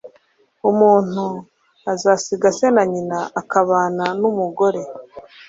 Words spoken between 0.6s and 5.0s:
umuntu azasiga se na nyina akabana n'umugore